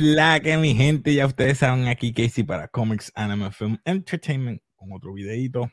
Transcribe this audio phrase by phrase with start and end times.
[0.00, 1.12] ¿Qué es la que mi gente?
[1.12, 5.70] Ya ustedes saben aquí Casey para Comics Anime Film Entertainment con otro videito.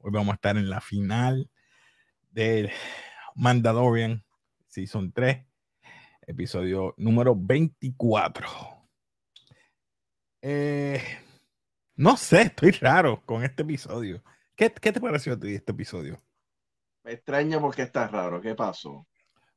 [0.00, 1.50] Hoy vamos a estar en la final
[2.30, 2.70] del
[3.36, 4.22] Mandalorian
[4.66, 5.46] Season 3,
[6.26, 8.46] episodio número 24.
[10.42, 11.02] Eh,
[11.94, 14.22] no sé, estoy raro con este episodio.
[14.56, 16.20] ¿Qué, ¿Qué, te pareció a ti este episodio?
[17.02, 18.42] Me extraña porque está raro.
[18.42, 19.08] ¿Qué pasó?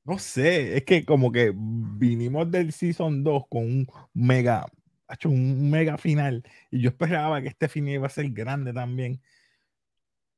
[0.05, 4.65] No sé, es que como que vinimos del Season 2 con un mega,
[5.09, 6.43] hecho un mega final.
[6.71, 9.21] Y yo esperaba que este final iba a ser grande también.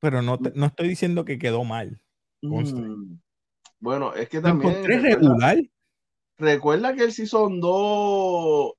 [0.00, 2.00] Pero no, te, no estoy diciendo que quedó mal.
[2.42, 3.18] Mm.
[3.80, 4.84] Bueno, es que también.
[4.84, 5.58] regular.
[6.38, 8.72] Recuerda que el Season 2.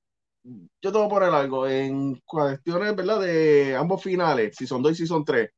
[0.80, 1.68] Yo te voy a poner algo.
[1.68, 3.20] En cuestiones, ¿verdad?
[3.20, 5.50] De ambos finales, Season 2 y Season 3.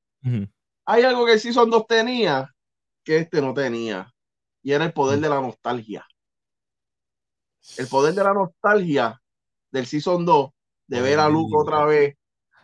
[0.86, 2.52] Hay algo que el Season 2 tenía
[3.04, 4.12] que este no tenía
[4.62, 6.06] y era el poder de la nostalgia.
[7.76, 9.20] El poder de la nostalgia
[9.70, 10.50] del Season 2,
[10.86, 12.16] de ver a Luke otra vez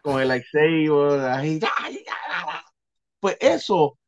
[0.02, 1.62] con el lightsaber,
[3.20, 3.98] pues eso,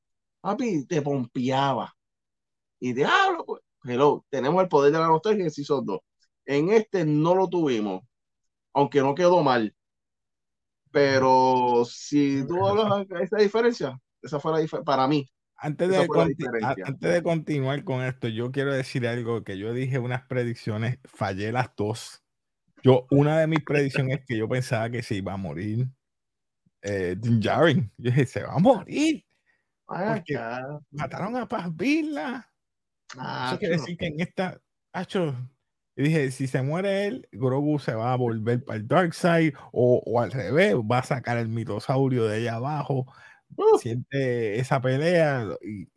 [0.41, 1.94] papi, te pompeaba.
[2.81, 6.00] Y diablo, pues, pero tenemos el poder de la nostalgia en el Season 2.
[6.47, 8.03] En este no lo tuvimos,
[8.72, 9.75] aunque no quedó mal.
[10.91, 15.28] Pero si tú hablas de esa diferencia, esa fue la diferencia para mí.
[15.61, 16.09] Antes de,
[16.84, 21.50] antes de continuar con esto, yo quiero decir algo que yo dije unas predicciones, fallé
[21.50, 22.23] las dos.
[22.84, 25.89] Yo, una de mis predicciones es que yo pensaba que se iba a morir
[26.83, 27.91] eh, Djarin.
[27.97, 29.25] Yo dije, se va a morir.
[29.84, 30.39] Porque
[30.92, 32.48] mataron a Paz Villa.
[33.11, 34.61] Eso quiere decir que en esta.
[35.97, 39.55] y dije, si se muere él, Grogu se va a volver para el Dark Side
[39.72, 43.12] o, o al revés, va a sacar el mitosaurio de allá abajo
[43.81, 45.88] siente esa pelea y,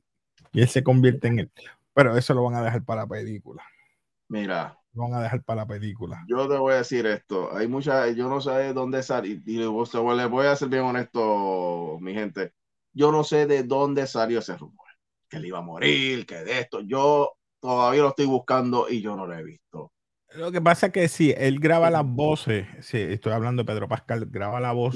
[0.53, 1.51] él se convierte en él.
[1.93, 3.63] Pero eso lo van a dejar para la película.
[4.27, 4.77] Mira.
[4.93, 6.25] Lo van a dejar para la película.
[6.27, 7.55] Yo te voy a decir esto.
[7.55, 9.41] Hay mucha, yo no sé de dónde salir.
[9.45, 12.53] Y les voy a ser bien honesto, mi gente.
[12.91, 14.87] Yo no sé de dónde salió ese rumor.
[15.29, 16.81] Que él iba a morir, que de esto.
[16.81, 19.93] Yo todavía lo estoy buscando y yo no lo he visto.
[20.35, 23.87] Lo que pasa es que si él graba las voces, si estoy hablando de Pedro
[23.87, 24.95] Pascal, graba la voz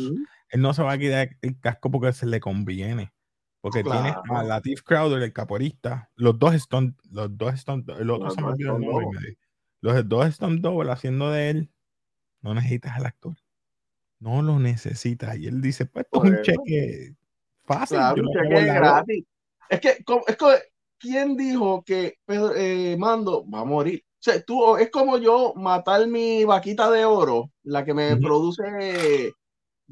[0.55, 3.11] él no se va a quitar el casco porque se le conviene.
[3.59, 8.29] Porque tiene a Latif Crowder, el caporista, los dos están, los dos están, el otro
[8.29, 8.79] se me olvidó
[9.81, 11.69] Los dos están double haciendo de él.
[12.41, 13.35] No necesitas al actor.
[14.19, 15.37] No lo necesitas.
[15.37, 17.15] Y él dice, pues esto es un cheque
[17.65, 17.97] fácil.
[18.23, 19.25] un cheque gratis.
[19.69, 20.45] Es que, es que,
[20.97, 24.05] ¿quién dijo que Pedro, eh, Mando va a morir?
[24.05, 29.33] O sea, tú, es como yo matar mi vaquita de oro, la que me produce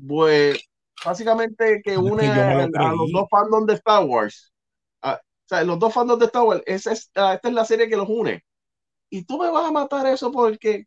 [0.07, 0.59] pues
[1.03, 4.53] básicamente que une a, los dos fandoms de Star Wars.
[5.01, 8.09] o sea, los dos fandoms de Star Wars, es, esta es la serie que los
[8.09, 8.43] une.
[9.09, 10.85] Y tú me vas a matar eso porque,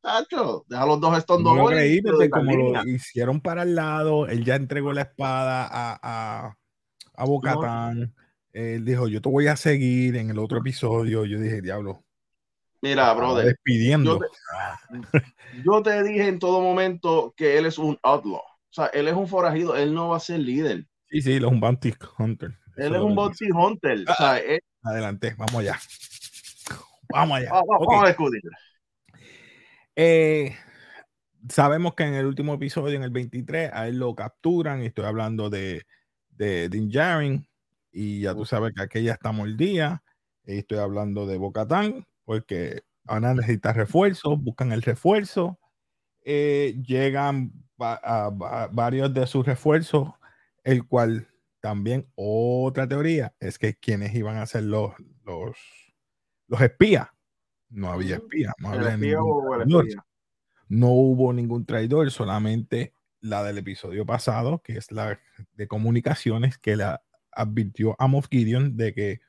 [0.00, 4.26] tacho, deja los dos Stone no lo creí, porque como lo hicieron para el lado,
[4.26, 6.56] él ya entregó la espada a, a,
[7.14, 8.14] a Bocatán.
[8.52, 11.24] Él dijo, yo te voy a seguir en el otro episodio.
[11.24, 12.04] Yo dije, diablo,
[12.84, 13.46] Mira, brother.
[13.46, 14.20] Despidiendo.
[15.64, 18.42] Yo te, dije en todo momento que él es un outlaw.
[18.42, 19.74] O sea, él es un forajido.
[19.74, 20.86] Él no va a ser líder.
[21.08, 22.50] Sí, sí, él es un bounty hunter.
[22.76, 24.04] Él es un bounty hunter.
[24.18, 24.38] Ah,
[24.82, 25.80] adelante, vamos allá.
[27.08, 27.52] Vamos allá.
[27.52, 28.42] Vamos, a discutir.
[29.96, 30.54] Eh,
[31.48, 34.82] sabemos que en el último episodio, en el 23, a él lo capturan.
[34.82, 35.86] Y estoy hablando de,
[36.28, 37.48] de Din Djarin.
[37.90, 40.02] Y ya tú sabes que aquella está mordida.
[40.44, 45.58] Estoy hablando de Bocatán porque van a necesitar refuerzos, buscan el refuerzo,
[46.24, 50.10] eh, llegan a, varios de sus refuerzos,
[50.62, 51.28] el cual
[51.60, 54.92] también otra teoría es que quienes iban a ser los,
[55.24, 55.56] los,
[56.48, 57.08] los espías,
[57.68, 59.82] no había espías, no,
[60.68, 65.18] no hubo ningún traidor, solamente la del episodio pasado, que es la
[65.54, 67.02] de comunicaciones, que la
[67.32, 69.20] advirtió a Moff Gideon de que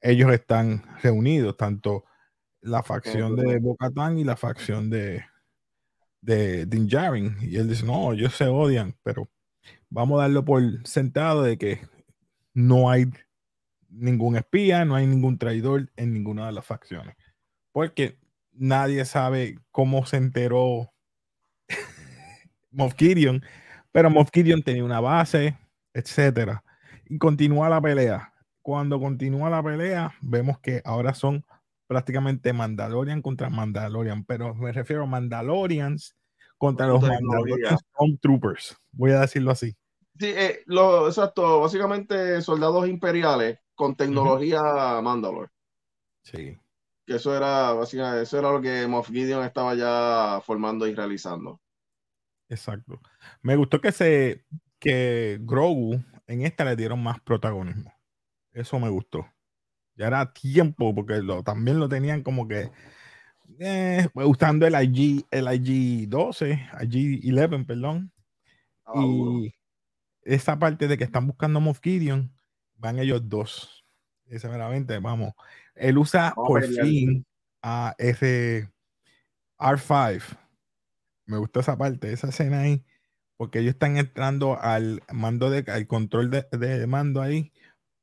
[0.00, 2.04] ellos están reunidos, tanto
[2.60, 5.24] la facción de Bocatán y la facción de,
[6.20, 7.36] de Din Djarin.
[7.40, 9.28] Y él dice, no, ellos se odian, pero
[9.90, 11.80] vamos a darlo por sentado de que
[12.54, 13.06] no hay
[13.88, 17.16] ningún espía, no hay ningún traidor en ninguna de las facciones.
[17.72, 18.18] Porque
[18.52, 20.92] nadie sabe cómo se enteró
[22.70, 23.42] Moff Gideon,
[23.92, 25.56] pero Moff Gideon tenía una base,
[25.94, 26.64] etcétera.
[27.06, 28.34] Y continúa la pelea.
[28.60, 31.44] Cuando continúa la pelea, vemos que ahora son
[31.88, 36.14] prácticamente Mandalorian contra Mandalorian, pero me refiero a Mandalorians
[36.56, 39.74] contra los Mandalorian Stormtroopers, voy a decirlo así.
[40.18, 44.60] Sí, eh, lo, exacto, básicamente soldados imperiales con tecnología
[45.02, 45.50] Mandalor.
[46.22, 46.56] Sí.
[47.06, 51.60] que eso era básicamente, eso era lo que Moff Gideon estaba ya formando y realizando.
[52.50, 53.00] Exacto.
[53.40, 54.44] Me gustó que se
[54.78, 57.92] que Grogu en esta le dieron más protagonismo.
[58.52, 59.26] Eso me gustó.
[59.98, 62.70] Ya era tiempo, porque lo, también lo tenían como que
[63.58, 68.12] eh, usando el IG, el IG 12, IG 11, perdón.
[68.94, 69.52] y
[70.22, 72.32] esa parte de que están buscando Moff Gideon,
[72.76, 73.84] van ellos dos.
[74.26, 75.32] Esa meramente, vamos.
[75.74, 77.26] Él usa por fin
[77.62, 78.70] a ese
[79.58, 80.22] R5.
[81.26, 82.84] Me gustó esa parte, esa escena ahí,
[83.36, 87.52] porque ellos están entrando al mando de, al control de, mando ahí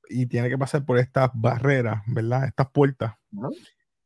[0.09, 2.45] y tiene que pasar por estas barreras, ¿verdad?
[2.45, 3.15] Estas puertas.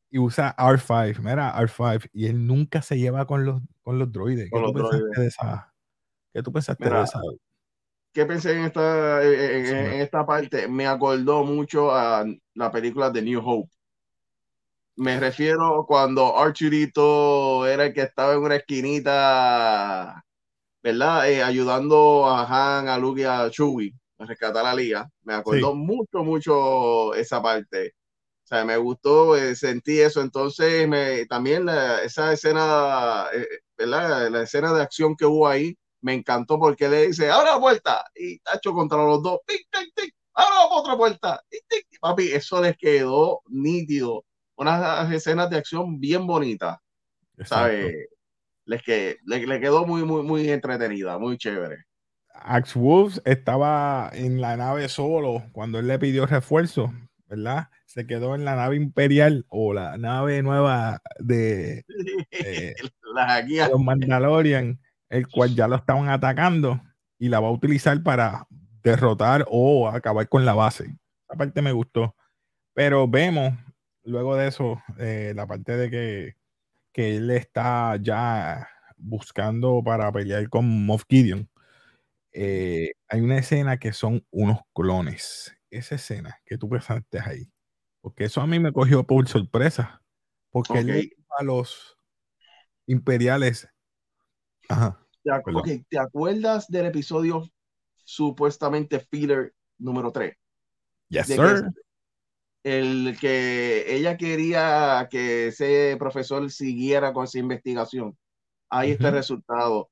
[0.10, 4.50] Y usa R5, mira, R5, y él nunca se lleva con los, con los droides.
[4.52, 5.74] ¿Qué, tú, Pensaste de esa,
[6.34, 7.22] ¿Qué tú pensaste de esa?
[8.12, 10.68] ¿Qué pensé en esta, en, esta parte?
[10.68, 12.26] Me acordó mucho a
[12.56, 13.70] la película de New Hope.
[14.96, 20.26] Me refiero cuando Archurito era el que estaba en una esquinita,
[20.82, 21.30] ¿verdad?
[21.30, 25.10] Eh, ayudando a Han, a Luke y a Chewie rescatar a Liga.
[25.24, 27.94] Me acordó mucho, mucho esa parte.
[28.44, 30.22] O sea, me gustó, eh, sentí eso.
[30.22, 31.68] Entonces, me, también
[32.04, 34.30] esa escena, eh, ¿verdad?
[34.30, 38.06] La escena de acción que hubo ahí, me encantó porque le dice, abre la puerta,
[38.16, 41.44] y Tacho contra los dos, tic, tic, tic, abre otra puerta,
[42.00, 44.26] papi, eso les quedó nítido,
[44.56, 46.78] unas escenas de acción bien bonitas,
[47.46, 48.08] ¿sabes?
[48.66, 51.86] Les que, le, quedó muy, muy, muy entretenida, muy chévere.
[52.44, 56.94] Axe Wolves estaba en la nave solo cuando él le pidió refuerzo,
[57.28, 57.70] ¿verdad?
[57.86, 61.86] Se quedó en la nave imperial o la nave nueva de,
[62.32, 62.76] de
[63.72, 66.82] los Mandalorian el cual ya lo estaban atacando
[67.18, 68.48] y la va a utilizar para
[68.84, 70.86] derrotar o acabar con la base.
[71.28, 72.16] Esa parte me gustó.
[72.74, 73.54] Pero vemos
[74.04, 76.36] luego de eso, eh, la parte de que,
[76.94, 81.49] que, él está ya buscando para pelear con Moff Gideon.
[82.32, 85.56] Eh, hay una escena que son unos clones.
[85.70, 87.52] Esa escena que tú pensaste ahí.
[88.02, 90.02] Porque eso a mí me cogió por sorpresa.
[90.52, 91.98] Porque él a los
[92.88, 93.70] imperiales
[95.90, 97.44] ¿Te, acuerdas del episodio
[98.04, 100.36] supuestamente filler número 3?
[101.10, 101.64] Yes, sir.
[102.64, 108.18] el que ella quería que ese profesor siguiera con esa investigación.
[108.70, 109.90] Ahí está el resultado.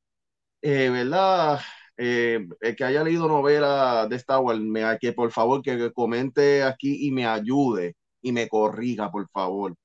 [0.62, 1.60] Eh, ¿Verdad?
[1.98, 6.64] Eh, el que haya leído novela de Star Wars, me, que por favor que comente
[6.64, 9.76] aquí y me ayude y me corrija, por favor.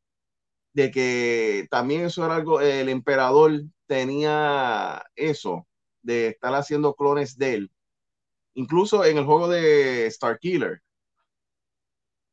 [0.74, 5.66] De que también eso era algo, el emperador tenía eso
[6.02, 7.70] de estar haciendo clones de él.
[8.54, 10.82] Incluso en el juego de Star Killer.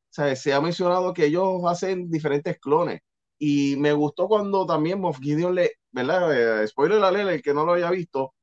[0.10, 3.02] se ha mencionado que ellos hacen diferentes clones.
[3.38, 6.64] Y me gustó cuando también Moff Gideon le, ¿verdad?
[6.64, 8.34] Eh, spoiler alert, el que no lo haya visto,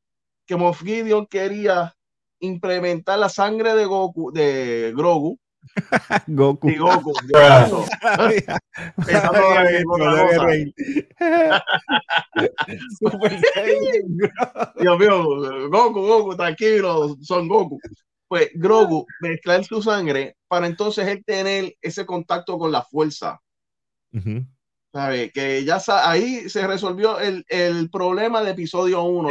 [0.46, 1.94] que Moff Gideon quería
[2.40, 5.38] implementar la sangre de Goku, de Grogu,
[6.26, 6.70] Goku.
[6.70, 7.12] Y Goku.
[14.80, 17.78] Dios mío, Goku, Goku, tranquilo, son Goku.
[18.28, 23.40] Pues Grogu mezclar su sangre para entonces él tener ese contacto con la fuerza.
[24.96, 25.30] ¿Sabe?
[25.30, 29.28] Que ya ahí se resolvió el, el problema de episodio 1.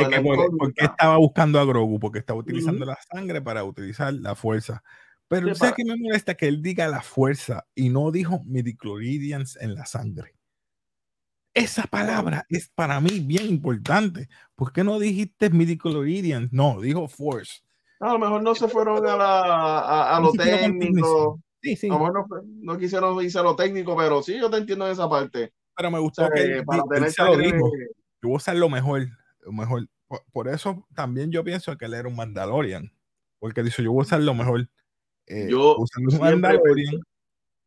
[0.59, 1.99] ¿Por qué estaba buscando a Grogu?
[1.99, 4.83] Porque estaba utilizando la sangre para utilizar la fuerza.
[5.27, 9.73] Pero sé que me molesta que él diga la fuerza y no dijo midichlorians en
[9.73, 10.35] la sangre.
[11.55, 14.29] Esa palabra es para mí bien importante.
[14.53, 16.53] ¿Por qué no dijiste midichlorians?
[16.53, 17.63] No, dijo force.
[17.99, 21.41] a lo mejor no se fueron a, la, a, lo técnico.
[21.65, 21.87] Sí, sí.
[21.87, 24.91] A lo mejor no, quisieron irse a lo técnico, pero sí, yo te entiendo en
[24.91, 25.51] esa parte.
[25.75, 27.71] Pero me gustó que para tener lo dijo.
[28.21, 29.07] Yo voy a hacer lo mejor.
[29.39, 29.87] Lo mejor.
[30.31, 32.93] Por, eso también yo pienso que él era un Mandalorian.
[33.39, 34.69] Porque dice, yo voy a hacer lo mejor.
[35.25, 37.01] Eh, yo los Mandalorian,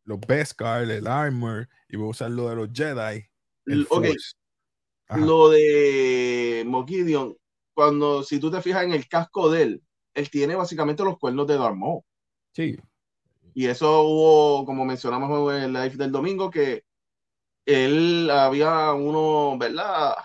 [0.05, 3.25] los Beskar, el Armor, y voy a usar lo de los Jedi.
[3.65, 3.85] El
[5.17, 7.35] Lo de Mogideon,
[7.73, 11.47] cuando si tú te fijas en el casco de él, él tiene básicamente los cuernos
[11.47, 11.75] de Darth
[12.53, 12.77] Sí.
[13.53, 16.83] Y eso hubo, como mencionamos en el live del domingo, que
[17.65, 20.15] él había uno, ¿verdad?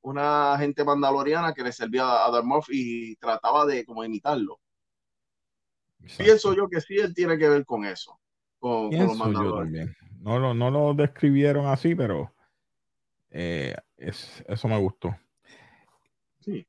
[0.00, 4.60] Una gente mandaloriana que le servía a Darth y trataba de como imitarlo.
[6.18, 8.18] Pienso yo que sí, él tiene que ver con eso.
[8.58, 9.16] Con, los
[10.20, 12.32] No, no, no lo describieron así, pero
[13.30, 15.16] eh, eso me gustó.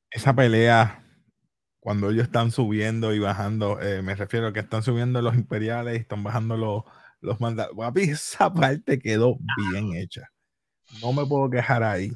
[0.09, 1.02] Esa pelea,
[1.83, 5.97] cuando ellos están subiendo y bajando, eh, me refiero a que están subiendo los imperiales
[5.97, 6.83] y están bajando los,
[7.19, 7.77] los mandaron.
[7.97, 9.37] esa parte quedó
[9.69, 10.31] bien hecha.
[11.01, 12.13] No me puedo quejar ahí.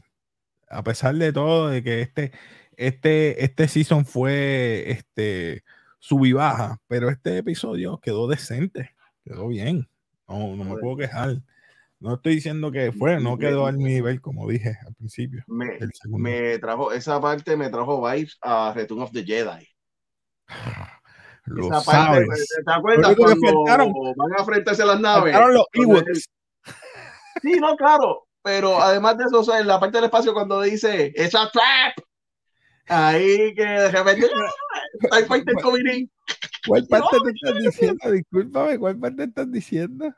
[0.69, 2.31] A pesar de todo, de que este,
[2.77, 5.65] este, este season fue este
[5.99, 8.95] sub y baja, pero este episodio quedó decente,
[9.25, 9.89] quedó bien.
[10.29, 11.41] No, no me puedo quejar.
[11.99, 15.43] No estoy diciendo que fue, no quedó al nivel, como dije al principio.
[15.47, 19.67] Me, me trajo, esa parte me trajo vibes a Return of the Jedi.
[21.45, 22.27] Lo esa sabes.
[22.27, 25.35] Parte, ¿Te acuerdas cuando van a enfrentarse a las naves?
[25.35, 25.65] Los
[27.41, 28.27] Sí, no, claro.
[28.43, 31.97] Pero además de eso, o sea, en la parte del espacio cuando dice esa trap,
[32.87, 34.27] ahí que de repente
[35.27, 36.09] parte de
[36.67, 38.11] ¿Cuál parte te estás diciendo?
[38.11, 40.13] Discúlpame, ¿cuál parte estás diciendo?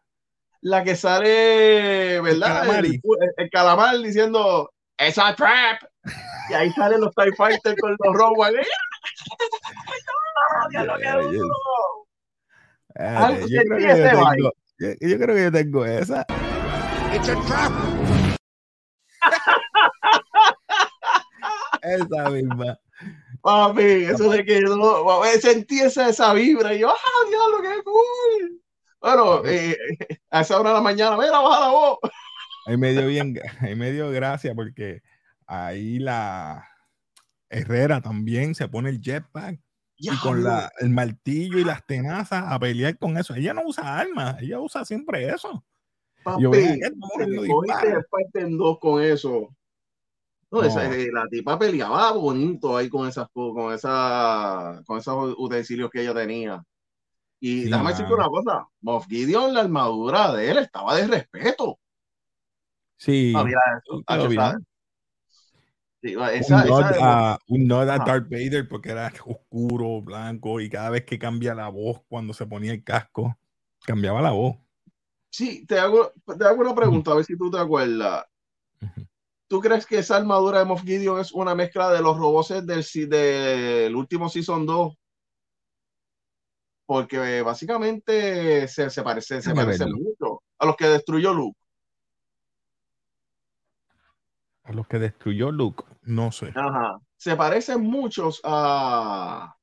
[0.62, 2.80] La que sale, ¿verdad?
[2.80, 3.00] El,
[3.38, 5.84] el, calamar diciendo esa trap.
[6.50, 8.58] Y ahí salen los TIE Fighters con los robots.
[15.00, 16.26] yo, creo que yo tengo esa.
[17.14, 17.72] It's a trap.
[21.82, 22.78] esa misma.
[23.42, 28.62] Papi, eso de que yo sentí esa, esa vibra y yo, ¡ah, diablo, qué cool!
[29.02, 29.78] Bueno, eh,
[30.30, 32.00] a esa hora de la mañana, mira, baja la voz.
[32.66, 35.02] Ahí me dio bien, ahí me dio gracia porque
[35.46, 36.68] ahí la
[37.50, 39.60] Herrera también se pone el jetpack
[39.98, 43.36] y con la, el martillo y las tenazas a pelear con eso.
[43.36, 45.66] Ella no usa armas, ella usa siempre eso.
[46.24, 49.50] Papi, yo, parte en dos con eso.
[50.52, 55.92] No, Esa, eh, la tipa peleaba bonito ahí con esas con esa con esos utensilios
[55.92, 56.64] que ella tenía.
[57.40, 61.80] Y sí, déjame decirte una cosa, Moff Gideon, la armadura de él estaba de respeto.
[62.98, 63.34] Sí.
[63.36, 64.04] Ah, mira, eso,
[66.02, 70.70] Sí, esa, un, nod a, un nod a Darth Vader porque era oscuro, blanco y
[70.70, 73.38] cada vez que cambia la voz cuando se ponía el casco,
[73.86, 74.56] cambiaba la voz.
[75.30, 78.26] Sí, te hago, te hago una pregunta, a ver si tú te acuerdas.
[79.48, 83.10] ¿Tú crees que esa armadura de Moff Gideon es una mezcla de los robots del,
[83.10, 84.99] del último Season 2?
[86.90, 91.60] Porque básicamente se, se parece, se parece mucho a los que destruyó Luke.
[94.64, 96.52] A los que destruyó Luke, no sé.
[96.56, 97.00] Ajá.
[97.16, 99.56] Se parecen muchos a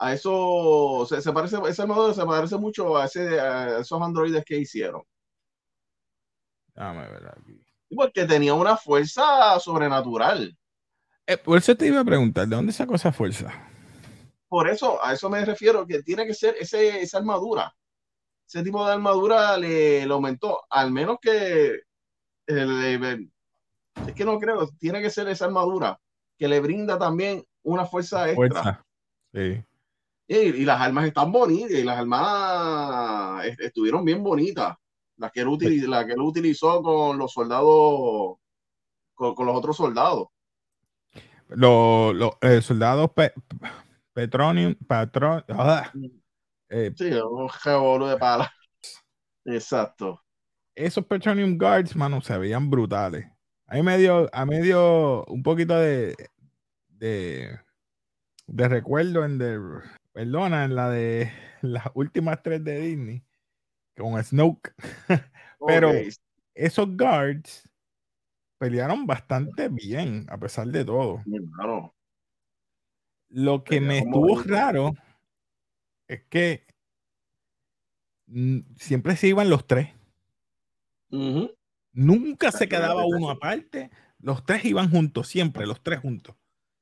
[0.00, 4.44] a eso, se, se, parece, ese armadura se parece mucho a, ese, a esos androides
[4.44, 5.02] que hicieron.
[6.74, 7.64] Déjame ver aquí.
[7.94, 10.58] Porque tenía una fuerza sobrenatural.
[11.28, 13.68] Eh, por eso te iba a preguntar, ¿de dónde sacó esa fuerza?
[14.48, 17.74] Por eso, a eso me refiero, que tiene que ser ese, esa armadura.
[18.46, 21.82] Ese tipo de armadura le, le aumentó, al menos que
[22.48, 26.00] es que no creo, tiene que ser esa armadura
[26.38, 28.84] que le brinda también una fuerza extra.
[29.34, 29.62] Sí.
[30.28, 34.76] Y, las armas están bonitas, y las armas estuvieron bien bonitas.
[35.16, 38.36] Las que él, utilizó, la que él utilizó con los soldados,
[39.14, 40.28] con, los otros soldados.
[41.48, 43.10] Los, los soldados
[44.18, 45.92] Petronium, Patron, ah,
[46.68, 48.52] eh, sí, un revolú de pala.
[49.44, 50.20] Exacto.
[50.74, 53.30] Esos Petronium Guards, mano, se veían brutales.
[53.68, 56.16] Ahí medio, a medio, un poquito de,
[56.88, 57.60] de,
[58.48, 59.56] de recuerdo en The,
[60.10, 61.30] perdona, en la de
[61.62, 63.24] las últimas tres de Disney,
[63.96, 64.74] con Snoke.
[65.64, 65.92] Pero
[66.56, 67.70] esos guards
[68.58, 71.22] pelearon bastante bien, a pesar de todo.
[71.54, 71.94] Claro.
[73.28, 74.94] Lo que me estuvo raro
[76.06, 76.66] es que
[78.76, 79.88] siempre se iban los tres.
[81.92, 83.90] Nunca se quedaba uno aparte.
[84.20, 86.34] Los tres iban juntos, siempre, los tres juntos.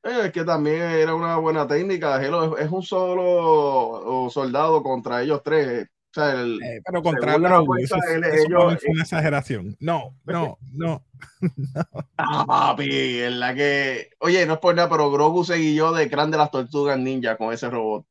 [0.03, 2.23] Eh, es que también era una buena técnica.
[2.23, 5.89] Es un solo soldado contra ellos tres.
[6.19, 9.77] Eh, pero contra eso, ellos, una exageración.
[9.81, 11.05] No, no, no.
[12.19, 14.11] Ah, papi, en la que.
[14.21, 17.37] Oye, no es por nada, pero Grogu se guió de Cran de las Tortugas Ninja
[17.37, 18.07] con ese robot.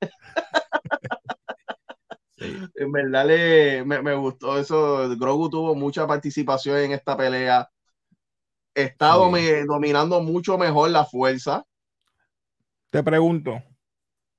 [2.40, 5.08] En verdad le, me, gustó eso.
[5.16, 7.68] Grogu tuvo mucha participación en esta pelea.
[8.72, 11.64] Está dominando mucho mejor la fuerza.
[12.90, 13.60] Te pregunto,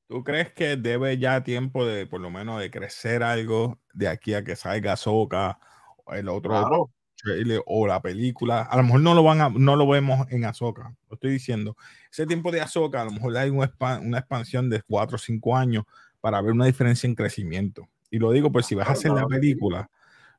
[0.09, 4.33] ¿tú crees que debe ya tiempo de, por lo menos, de crecer algo de aquí
[4.33, 5.59] a que salga Soca
[6.03, 8.63] o el otro trailer o la película?
[8.63, 10.95] A lo mejor no lo van a, no lo vemos en Azoka.
[11.09, 11.77] Lo estoy diciendo.
[12.11, 15.55] Ese tiempo de Azoka, a lo mejor hay una, una expansión de 4 o 5
[15.55, 15.85] años
[16.19, 17.87] para ver una diferencia en crecimiento.
[18.09, 19.91] Y lo digo, pues si vas a hacer la película,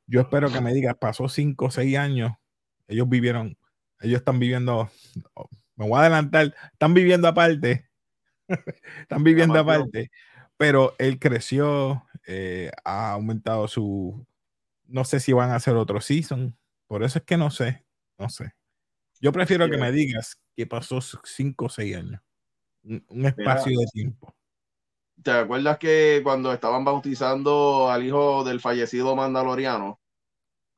[0.05, 2.33] yo espero que me digas, pasó 5 o 6 años,
[2.89, 3.57] ellos vivieron,
[4.01, 4.91] ellos están viviendo,
[5.33, 7.89] oh, me voy a adelantar, están viviendo aparte,
[9.01, 10.11] están viviendo aparte,
[10.57, 14.25] pero él creció, eh, ha aumentado su.
[14.87, 16.57] No sé si van a hacer otro season.
[16.87, 17.85] Por eso es que no sé.
[18.17, 18.53] No sé.
[19.21, 22.21] Yo prefiero que me digas que pasó 5 o 6 años.
[22.83, 24.35] Un, espacio de tiempo.
[25.21, 29.99] ¿Te acuerdas que cuando estaban bautizando al hijo del fallecido Mandaloriano,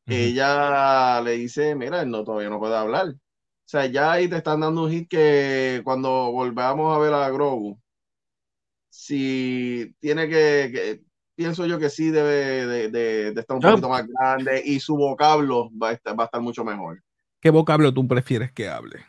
[0.05, 3.15] ella le dice, mira, él no, todavía no puede hablar.
[3.65, 7.29] O sea, ya ahí te están dando un hit que cuando volvamos a ver a
[7.29, 7.79] Grogu,
[8.89, 11.01] si tiene que,
[11.35, 15.89] pienso yo que sí debe de, estar un poquito más grande y su vocablo va
[15.89, 17.01] a, estar, va a estar mucho mejor.
[17.39, 19.05] ¿Qué vocablo tú prefieres que hable?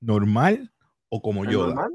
[0.00, 0.72] ¿Normal
[1.08, 1.66] o como yo?
[1.66, 1.90] Normal?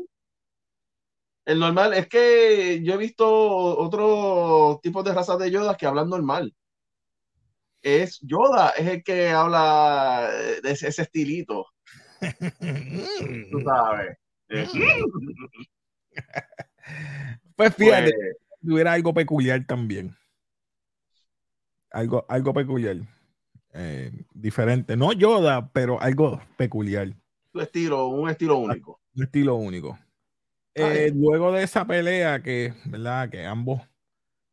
[1.46, 6.10] El normal es que yo he visto otros tipos de razas de Yoda que hablan
[6.10, 6.56] normal.
[7.82, 10.30] Es Yoda, es el que habla
[10.63, 11.68] de ese, estilito.
[13.51, 14.18] Tú sabes.
[17.56, 20.15] pues fíjate, pues, tuviera algo peculiar también.
[21.92, 22.98] Algo, algo peculiar.
[23.74, 24.96] Eh, diferente.
[24.96, 27.13] No Yoda, pero algo peculiar.
[27.53, 29.00] Un estilo, un estilo único.
[29.15, 29.98] Un estilo único.
[30.75, 33.30] Eh, luego de esa pelea que, ¿verdad?
[33.30, 33.82] Que ambos,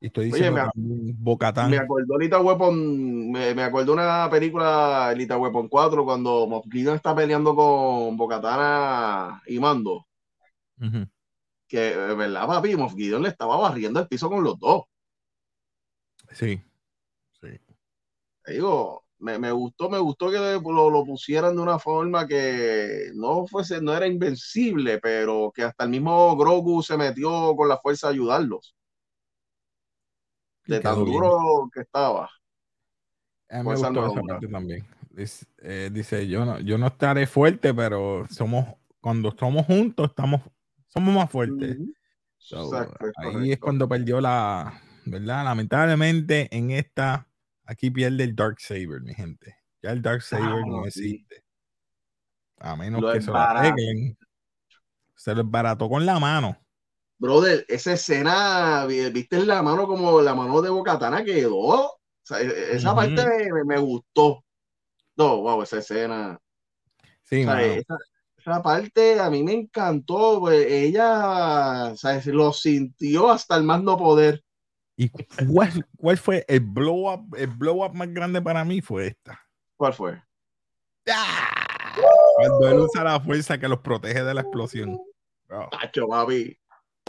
[0.00, 1.70] y estoy diciendo me, Bocatán.
[1.70, 7.14] Me acordó Lita Weapon, me, me acordó una película Lita Weapon 4 cuando Moff está
[7.14, 10.06] peleando con Bocatana y Mando.
[11.68, 12.76] Que, ¿verdad, papi?
[12.76, 14.84] Moff le estaba barriendo el piso con los dos.
[16.32, 16.62] Sí,
[17.38, 17.48] sí.
[18.46, 23.92] digo, me, gustó, me gustó que lo, pusieran de una forma que no fuese, no
[23.92, 28.74] era invencible, pero que hasta el mismo Grogu se metió con la fuerza a ayudarlos.
[30.66, 32.30] De tan duro que estaba.
[33.50, 34.86] me gustó esa parte también.
[35.62, 38.66] Eh, dice, yo no, yo no estaré fuerte, pero somos,
[39.00, 40.40] cuando estamos juntos, estamos,
[40.86, 41.76] somos más fuertes.
[43.16, 45.44] ahí es cuando perdió la, ¿verdad?
[45.44, 47.26] Lamentablemente en esta
[47.70, 49.56] Aquí pierde el Dark Saber, mi gente.
[49.80, 51.44] Ya el Dark Saber no existe.
[52.58, 54.18] A menos que se lo arreglen.
[55.14, 56.58] Se lo barató con la mano.
[57.20, 61.52] Brother, esa escena, viste la mano como la mano de Bocatana quedó.
[61.52, 64.42] O sea, e, e, esa parte me, gustó.
[65.16, 66.40] No, wow, esa escena.
[67.22, 70.40] Sí, esa, parte a mí me encantó.
[70.40, 71.92] Pues, ella
[72.24, 74.42] lo sintió hasta el más no poder.
[74.96, 75.10] ¿Y
[75.98, 77.36] cuál, fue el blow up?
[77.36, 79.38] El blow up más grande para mí fue esta.
[79.76, 80.22] ¿Cuál fue?
[81.06, 81.94] ¡Ah!
[82.36, 84.98] Cuando él usa la fuerza que los protege de la explosión.
[85.70, 86.59] Pacho, papi.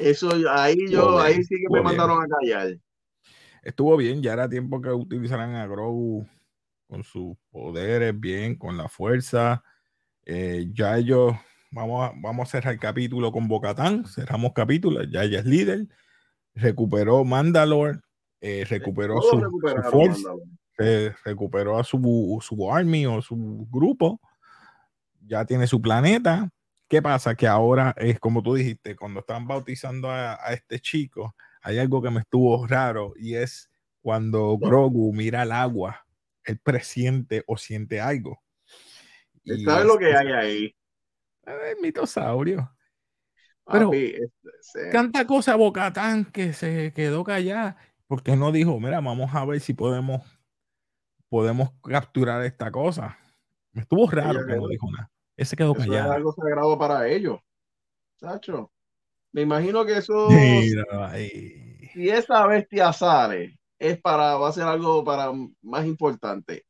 [0.01, 2.77] Eso ahí yo, ahí sí que me mandaron a callar.
[3.63, 6.27] Estuvo bien, ya era tiempo que utilizaran a Grogu
[6.87, 9.63] con sus poderes bien, con la fuerza.
[10.25, 11.33] Eh, ya ellos,
[11.71, 15.87] vamos a, vamos a cerrar el capítulo con Bocatán, cerramos capítulo, ya ella es líder
[16.55, 17.99] recuperó Mandalore,
[18.39, 19.39] eh, recuperó su,
[19.89, 20.29] fuerza,
[21.23, 24.19] recuperó a su, su army o su grupo,
[25.25, 26.49] ya tiene su planeta.
[26.91, 27.35] ¿Qué pasa?
[27.35, 32.09] Que ahora es como tú dijiste, cuando están bautizando a, este chico, hay algo que
[32.09, 36.05] me estuvo raro y es cuando Grogu mira el agua,
[36.43, 38.43] él presiente o siente algo.
[39.63, 40.75] ¿Sabes lo que hay ahí?
[41.45, 42.69] El mitosaurio.
[43.71, 49.45] Pero este, tanta cosa Bocatán que se quedó callada, porque no dijo, mira, vamos a
[49.45, 50.23] ver si podemos
[51.29, 53.17] podemos capturar esta cosa.
[53.71, 55.09] Me estuvo raro que no dijo nada.
[55.41, 56.11] Ese quedó callado.
[56.11, 57.39] Es algo sagrado para ellos.
[58.19, 58.71] Sacho.
[59.31, 60.27] Me imagino que eso.
[61.93, 65.29] Si esa bestia sale, es para, va a ser algo para
[65.61, 66.63] más importante.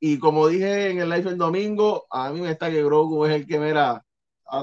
[0.00, 3.34] Y como dije en el live el domingo, a mí me está que Grogu es
[3.34, 4.02] el que me a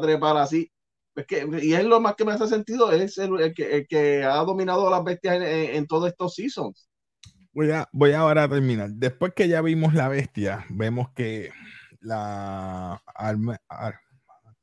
[0.01, 0.71] trepar así
[1.61, 5.41] y es lo más que me hace sentido, es el, que, ha dominado las bestias
[5.41, 6.89] en, todos estos seasons.
[7.53, 8.89] Voy a, voy ahora a terminar.
[8.91, 11.51] Después que ya vimos la bestia, vemos que
[11.99, 13.01] la,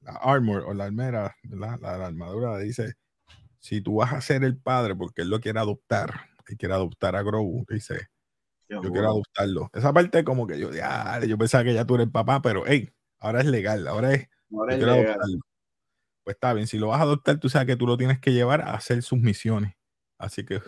[0.04, 2.94] armor o la armera, la, armadura dice,
[3.58, 7.16] si tú vas a ser el padre, porque él lo quiere adoptar, él quiere adoptar
[7.16, 8.08] a Grogu, dice,
[8.68, 9.70] yo quiero adoptarlo.
[9.72, 12.90] Esa parte como que yo, yo pensaba que ya tú eres el papá, pero hey,
[13.18, 15.40] ahora es legal, ahora es, ahora es legal
[16.26, 18.32] pues está bien, si lo vas a adoptar, tú sabes que tú lo tienes que
[18.32, 19.76] llevar a hacer sus misiones.
[20.18, 20.60] Así que,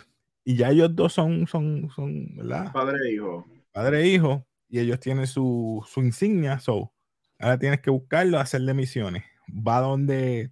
[0.45, 2.73] y ya ellos dos son, son, son ¿verdad?
[2.73, 3.45] Padre e hijo.
[3.73, 6.93] Padre e hijo, y ellos tienen su, su insignia, so,
[7.39, 9.25] ahora tienes que buscarlo, hacerle misiones.
[9.49, 10.51] Va donde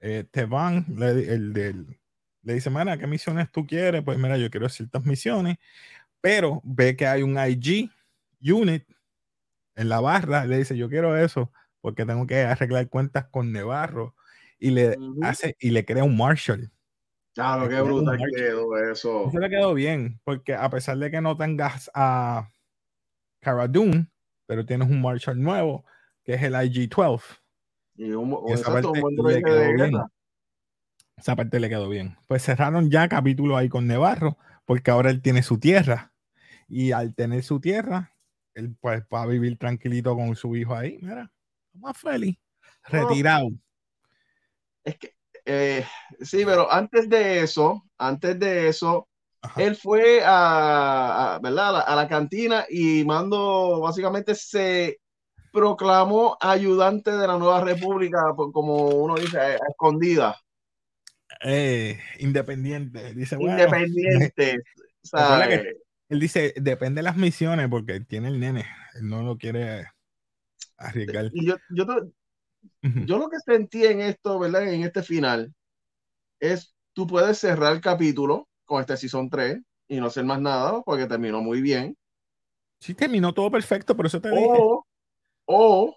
[0.00, 1.98] eh, te van, le, el,
[2.42, 4.02] le dice, mira, ¿qué misiones tú quieres?
[4.04, 5.56] Pues mira, yo quiero ciertas misiones,
[6.20, 7.90] pero ve que hay un IG
[8.40, 8.84] unit
[9.74, 11.50] en la barra, le dice, yo quiero eso,
[11.80, 14.14] porque tengo que arreglar cuentas con Nevarro
[14.58, 16.70] y le hace y le crea un Marshall.
[17.34, 19.28] Claro, qué brutal quedó eso.
[19.28, 22.48] Eso le quedó bien, porque a pesar de que no tengas a
[23.46, 24.08] Cara Dune,
[24.46, 25.84] pero tienes un Marshall nuevo,
[26.24, 27.22] que es el IG-12.
[27.94, 28.10] Y,
[28.52, 29.94] esa, parte le quedó bien.
[31.16, 32.16] esa parte le quedó bien.
[32.26, 36.12] Pues cerraron ya capítulo ahí con Nevarro, porque ahora él tiene su tierra.
[36.68, 38.16] Y al tener su tierra,
[38.54, 40.98] él pues va a vivir tranquilito con su hijo ahí.
[41.00, 41.30] Mira,
[41.74, 42.36] más feliz,
[42.82, 43.50] retirado.
[44.82, 45.86] Es que eh,
[46.20, 49.08] sí, pero antes de eso, antes de eso,
[49.56, 51.82] él fue a, ¿verdad?
[51.86, 55.00] A la, cantina y Mando básicamente se
[55.52, 60.36] proclamó ayudante de la nueva república, como uno dice, a, escondida.
[61.42, 63.36] Eh, independiente, dice.
[63.38, 64.58] Independiente.
[66.08, 69.86] él dice, depende de las misiones porque tiene el nene, él no lo quiere
[70.76, 71.30] arriesgar.
[71.32, 71.86] Y yo, yo,
[72.82, 74.68] yo lo que sentí en esto, ¿verdad?
[74.68, 75.54] En este final,
[76.40, 80.82] es tú puedes cerrar el capítulo con este Season 3 y no hacer más nada
[80.82, 81.96] porque terminó muy bien.
[82.80, 84.62] Sí, terminó todo perfecto, por eso te o, dije.
[85.46, 85.96] O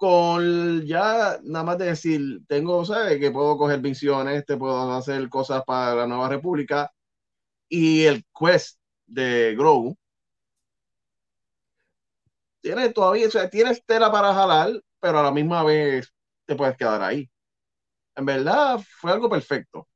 [0.00, 3.18] con ya nada más de decir, tengo, ¿sabes?
[3.18, 6.90] Que puedo coger visiones, te puedo hacer cosas para la Nueva República
[7.68, 9.94] y el quest de Grogu.
[12.62, 16.10] Tienes todavía, o sea, tienes tela para jalar, pero a la misma vez
[16.46, 17.30] te puedes quedar ahí.
[18.16, 19.86] En verdad fue algo perfecto.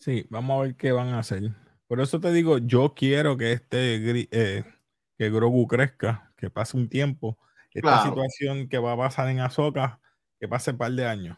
[0.00, 1.52] Sí, vamos a ver qué van a hacer.
[1.86, 4.64] Por eso te digo, yo quiero que este eh,
[5.16, 7.38] que Grogu crezca, que pase un tiempo.
[7.72, 10.00] Esta situación que va a pasar en Azoka,
[10.38, 11.36] que pase un par de años.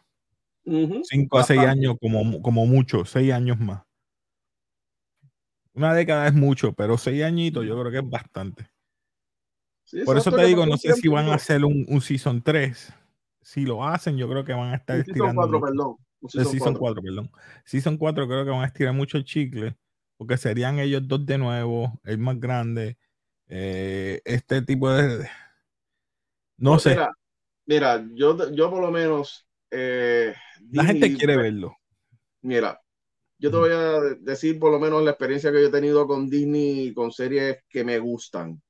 [1.03, 3.81] Cinco a seis años, como, como mucho, seis años más.
[5.73, 8.69] Una década es mucho, pero seis añitos yo creo que es bastante.
[10.05, 12.93] Por eso te digo, no sé si van a hacer un, un Season 3.
[13.41, 15.41] Si lo hacen, yo creo que van a estar estirando.
[15.43, 15.95] Season 4, perdón.
[16.27, 17.01] Season, 4.
[17.01, 17.31] perdón.
[17.65, 19.77] Season 4 creo que van a estirar mucho el chicle,
[20.17, 22.97] porque serían ellos dos de nuevo, el más grande.
[23.47, 25.27] Eh, este tipo de.
[26.57, 26.97] No sé.
[27.65, 29.47] Mira, yo, yo por lo menos.
[29.69, 30.33] Eh,
[30.71, 31.75] la gente quiere verlo.
[32.41, 32.81] Mira,
[33.37, 36.29] yo te voy a decir por lo menos la experiencia que yo he tenido con
[36.29, 38.61] Disney, con series que me gustan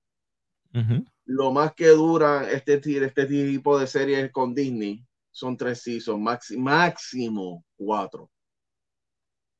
[1.25, 7.65] lo más que dura este, este tipo de series con Disney son tres seasons, máximo
[7.75, 8.23] cuatro.
[8.23, 8.31] O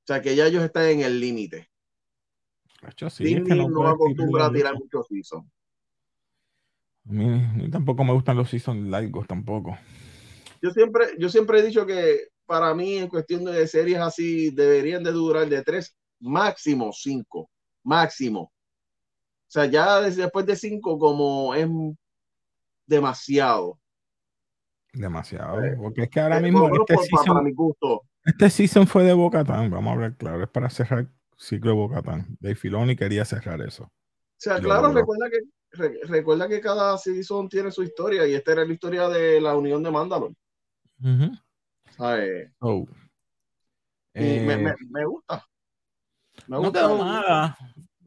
[0.07, 1.69] sea que ya ellos están en el límite.
[3.19, 5.45] Disney no, acostumbra a tirar muchos seasons.
[7.07, 9.77] A mí, tampoco me gustan los seasons largos tampoco.
[10.61, 15.03] Yo siempre, yo siempre he dicho que para mí en cuestión de series así deberían
[15.03, 17.49] de durar de tres, máximo cinco,
[17.83, 18.41] máximo.
[18.41, 21.67] O sea, ya después de cinco, como es
[22.85, 23.79] demasiado.
[24.97, 25.63] Demasiado.
[25.63, 26.67] Eh, porque es que ahora eh, mismo.
[26.67, 28.03] este, season, mi gusto.
[28.25, 30.43] este season fue de Bocatán, vamos a hablar claro.
[30.43, 32.37] Es para cerrar el ciclo de Bocatán.
[32.39, 33.83] Dave Filoni quería cerrar eso.
[33.83, 38.65] O sea, claro, recuerda que, recuerda que cada season tiene su historia y esta era
[38.65, 40.33] la historia de la unión de Mandalor.
[42.59, 42.87] oh.
[44.13, 45.43] me, me, me, gusta.
[46.47, 46.97] Me no quedó.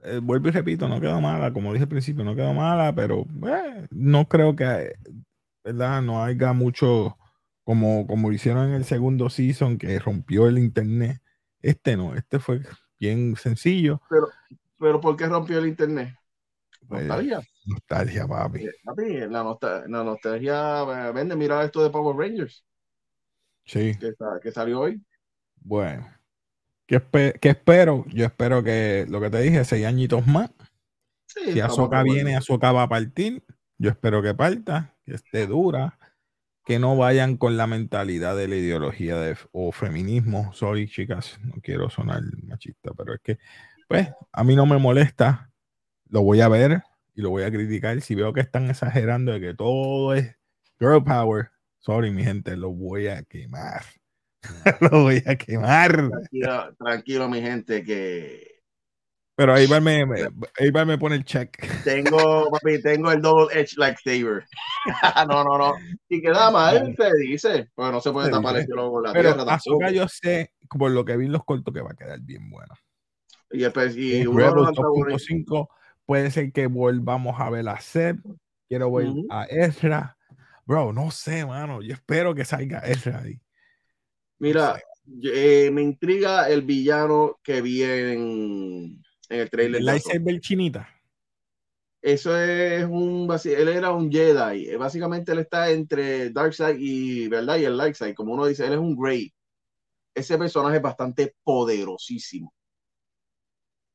[0.02, 3.26] Eh, vuelvo y repito, no quedó mala, como dije al principio, no quedó mala, pero
[3.46, 4.94] eh, no creo que,
[5.64, 6.02] ¿verdad?
[6.02, 7.16] No haya mucho
[7.64, 11.20] como, como hicieron en el segundo season que rompió el internet.
[11.60, 12.62] Este no, este fue
[12.98, 14.00] bien sencillo.
[14.08, 14.28] Pero,
[14.78, 16.14] pero ¿por qué rompió el internet?
[16.88, 17.40] Pues, nostalgia.
[17.66, 18.64] Nostalgia, papi.
[18.64, 22.64] Eh, papi la, nostalgia, vende, mira esto de Power Rangers.
[23.64, 23.96] Sí.
[23.98, 25.02] Que, que salió hoy.
[25.56, 26.06] Bueno.
[26.90, 28.04] ¿Qué, espero?
[28.08, 30.50] Yo espero que lo que te dije, seis añitos más.
[31.26, 33.44] si Azoka viene, Azoka va a partir.
[33.80, 35.98] Yo espero que parta, que esté dura,
[36.66, 40.52] que no vayan con la mentalidad de la ideología de, o feminismo.
[40.52, 43.38] Sorry, chicas, no quiero sonar machista, pero es que,
[43.88, 45.50] pues, a mí no me molesta.
[46.10, 46.82] Lo voy a ver
[47.14, 47.98] y lo voy a criticar.
[48.02, 50.36] Si veo que están exagerando de que todo es
[50.78, 53.82] girl power, sorry, mi gente, lo voy a quemar.
[54.92, 56.10] lo voy a quemar.
[56.78, 58.49] Tranquilo, mi gente, que.
[59.40, 60.04] Pero ahí va me,
[60.58, 61.56] ahí me pone el check.
[61.82, 64.44] Tengo, papi, tengo el double edge lightsaber.
[65.28, 65.72] no, no, no.
[66.10, 67.70] Y queda mal, se dice.
[67.74, 69.90] Porque no se puede tapar el cielo con la Pero tierra.
[69.92, 72.74] yo sé, por lo que vi en los cortos, que va a quedar bien bueno.
[73.50, 74.26] Y, después, y
[76.04, 78.18] puede ser que volvamos a ver a Seb.
[78.68, 80.18] Quiero ver a Ezra.
[80.66, 81.80] Bro, no sé, mano.
[81.80, 83.40] Yo espero que salga Ezra ahí.
[84.38, 84.78] Mira,
[85.22, 89.80] eh, me intriga el villano que vi en, el trailer.
[89.80, 90.88] ¿El lightsaber chinita?
[92.02, 93.28] Eso es un.
[93.44, 94.74] Él era un Jedi.
[94.76, 97.58] Básicamente él está entre Darkseid y, ¿verdad?
[97.58, 98.14] y el Lightside.
[98.14, 99.32] Como uno dice, él es un Grey.
[100.14, 102.54] ese personaje es bastante poderosísimo.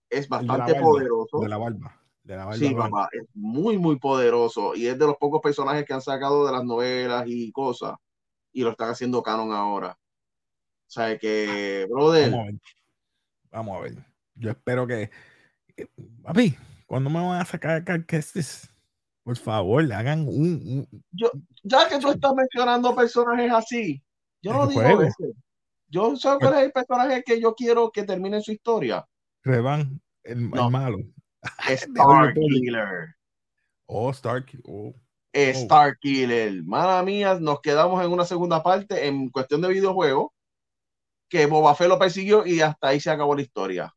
[0.10, 1.39] Es bastante poderoso.
[1.39, 2.00] De la barba.
[2.24, 4.76] De la sí, papá, es muy, muy poderoso.
[4.76, 7.95] Y es de los pocos personajes que han sacado de las novelas y cosas.
[8.52, 9.98] Y lo están haciendo canon ahora.
[10.88, 12.32] O sea que, brother.
[12.32, 12.60] Vamos a ver.
[13.52, 14.14] Vamos a ver.
[14.36, 15.10] Yo espero que.
[16.24, 18.69] Papi, ¿cuándo me van a sacar es
[19.24, 21.32] Por favor, hagan un, Yo,
[21.63, 24.04] ya que tú estás mencionando personajes así,
[24.41, 25.26] yo no digo eso.
[25.88, 29.06] Yo sé cuál es el personaje que yo quiero que termine su historia.
[29.43, 30.98] Revan, el, malo.
[31.69, 33.15] Starkiller.
[33.86, 34.52] Oh, Stark.
[34.65, 34.93] Oh.
[35.34, 36.63] Starkiller.
[36.63, 40.34] Mala mía, nos quedamos en una segunda parte en cuestión de videojuego.
[41.30, 43.93] Que Boba Fett lo persiguió y hasta ahí se acabó la historia.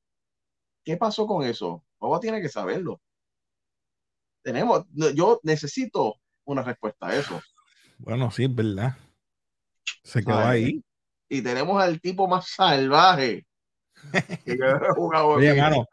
[0.88, 1.85] ¿Qué pasó con eso?
[1.98, 2.98] Boba tiene que saberlo.
[4.42, 6.14] Tenemos, yo necesito
[6.46, 7.42] una respuesta a eso.
[7.98, 8.96] Bueno, sí, es verdad.
[10.03, 10.83] Se quedó ahí.
[11.29, 13.46] Y tenemos al tipo más salvaje
[14.96, 15.85] Oye, hermano,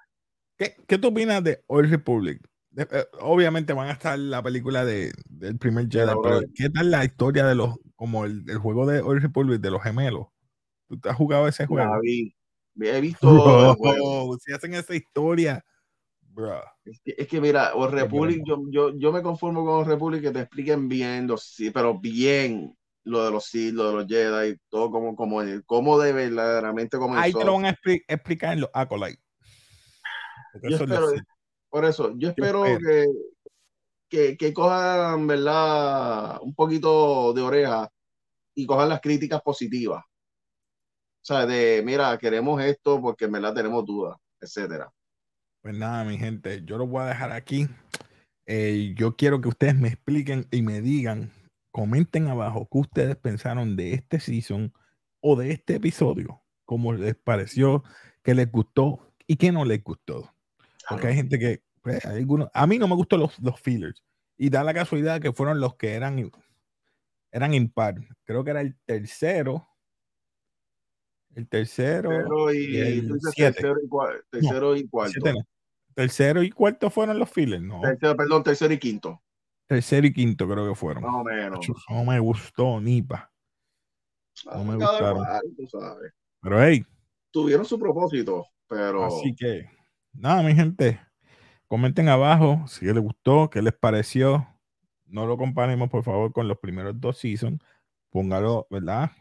[0.58, 2.40] ¿qué, ¿qué, tú opinas de Old Republic?
[2.78, 7.04] Eh, obviamente van a estar la película de, del primer Jedi, pero ¿qué tal la
[7.04, 10.28] historia de los, como el, el, juego de Old Republic de los gemelos?
[10.88, 12.00] ¿Tú te has jugado ese juego?
[12.82, 14.38] He visto.
[14.44, 15.64] si hacen esa historia.
[16.22, 16.62] Bro.
[16.84, 20.32] Es, que, es que, mira, Old Republic, yo, yo, yo, me conformo con Republic que
[20.32, 24.92] te expliquen bien, sí, pero bien lo de los Sith, lo de los Jedi, todo
[24.92, 27.22] como, como, como de verdaderamente comenzó.
[27.22, 29.22] Ahí te lo van a explicar en los Acolyte.
[31.70, 33.06] por eso, yo espero, que,
[34.10, 36.40] que, que, cojan, ¿verdad?
[36.42, 37.90] Un poquito de oreja
[38.56, 40.04] y cojan las críticas positivas.
[41.26, 44.92] O sea, de, mira, queremos esto porque en verdad tenemos dudas, etcétera.
[45.64, 47.68] Pues nada, mi gente, yo lo voy a dejar aquí.
[48.46, 51.32] Eh, yo quiero que ustedes me expliquen y me digan
[51.76, 54.72] comenten abajo qué ustedes pensaron de este season
[55.20, 57.84] o de este episodio, cómo les pareció,
[58.24, 60.34] qué les gustó y qué no les gustó.
[60.88, 64.06] Porque hay gente que, pues, algunos, a mí no me gustan los, los fillers
[64.38, 66.32] y da la casualidad que fueron los que eran,
[67.30, 67.96] eran impar.
[68.24, 69.68] Creo que era el tercero.
[71.36, 75.20] El tercero, y, el tercero, y, cuarto.
[75.94, 77.82] Tercero y cuarto fueron los fillers, ¿no?
[78.00, 79.22] perdón, tercero y quinto.
[79.68, 81.04] Tercero y quinto creo que fueron.
[81.04, 81.60] No, menos.
[81.90, 83.30] no me gustó ni pa.
[84.46, 85.26] No me gustaron.
[86.42, 86.86] Pero hey.
[87.32, 89.04] Tuvieron su propósito, pero.
[89.04, 89.70] Así que,
[90.14, 91.02] nada, mi gente.
[91.68, 94.48] Comenten abajo si les gustó, qué les pareció.
[95.06, 97.62] No lo comparemos, por favor, con los primeros dos seasons.
[98.10, 99.12] Póngalo, ¿verdad?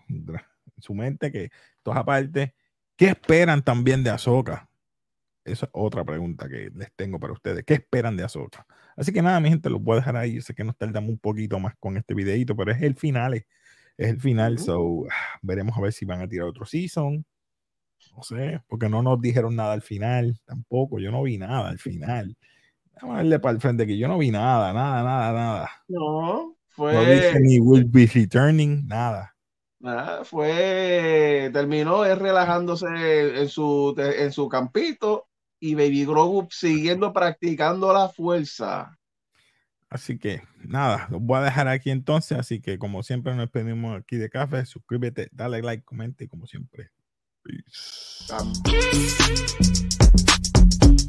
[0.76, 1.50] En su mente que
[1.82, 2.54] todas aparte.
[2.96, 4.68] ¿Qué esperan también de Azoka?
[5.44, 7.64] Esa es otra pregunta que les tengo para ustedes.
[7.64, 8.66] ¿Qué esperan de Azoka?
[8.96, 10.40] Así que nada, mi gente, lo voy a dejar ahí.
[10.40, 13.34] Sé que nos tardamos un poquito más con este videito, pero es el final.
[13.96, 14.58] Es el final.
[14.58, 15.04] So,
[15.42, 17.24] veremos a ver si van a tirar otro season.
[18.16, 20.38] No sé, porque no nos dijeron nada al final.
[20.44, 20.98] Tampoco.
[20.98, 22.36] Yo no vi nada al final.
[23.00, 25.70] Vamos a darle para el frente que yo no vi nada, nada, nada, nada.
[25.88, 26.92] No, fue.
[26.92, 29.33] No dice ni will be returning, nada.
[29.84, 31.50] Nada, fue.
[31.52, 32.86] Terminó él relajándose
[33.38, 35.28] en su, en su campito
[35.60, 38.98] y Baby Grogu siguiendo practicando la fuerza.
[39.90, 42.38] Así que nada, los voy a dejar aquí entonces.
[42.38, 46.46] Así que como siempre nos pedimos aquí de café, suscríbete, dale like, comente y como
[46.46, 46.88] siempre.
[47.42, 48.32] Peace.